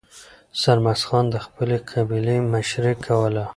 سرمست 0.61 1.03
خان 1.07 1.25
د 1.31 1.35
خپلې 1.45 1.77
قبیلې 1.91 2.37
مشري 2.53 2.93
کوله. 3.05 3.45